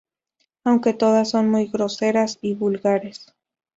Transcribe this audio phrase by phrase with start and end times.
[0.63, 3.35] Aunque todas son muy groseras y vulgares.